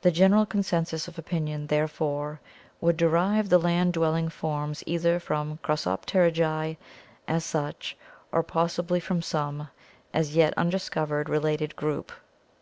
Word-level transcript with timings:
The 0.00 0.10
general 0.10 0.46
consensus 0.46 1.06
of 1.06 1.18
opinion, 1.18 1.66
therefore, 1.66 2.40
would 2.80 2.96
derive 2.96 3.50
the 3.50 3.58
land 3.58 3.92
dwelling 3.92 4.30
forms 4.30 4.82
either 4.86 5.20
from 5.20 5.50
the 5.50 5.56
Crossopterygii 5.58 6.78
as 7.28 7.44
such 7.44 7.94
or 8.32 8.42
possibly 8.42 9.00
from 9.00 9.20
some, 9.20 9.68
as 10.14 10.34
yet 10.34 10.54
undiscovered, 10.56 11.28
related 11.28 11.76
group. 11.76 12.10